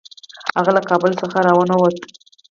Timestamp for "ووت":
1.77-1.97